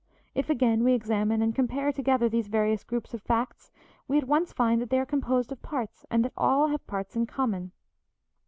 If, 0.33 0.49
again, 0.49 0.83
we 0.83 0.93
examine 0.95 1.43
and 1.43 1.53
compare 1.53 1.91
together 1.91 2.27
these 2.27 2.47
various 2.47 2.83
groups 2.83 3.13
of 3.13 3.21
facts 3.21 3.69
we 4.07 4.17
at 4.17 4.27
once 4.27 4.51
find 4.51 4.81
that 4.81 4.89
they 4.89 4.97
are 4.99 5.05
composed 5.05 5.51
of 5.51 5.61
parts 5.61 6.07
and 6.09 6.25
that 6.25 6.33
all 6.35 6.69
have 6.69 6.87
parts 6.87 7.15
in 7.15 7.27
common. 7.27 7.71